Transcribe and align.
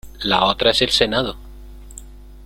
La 0.21 0.45
otra 0.45 0.71
es 0.71 0.81
el 0.81 0.89
Senado. 0.89 1.35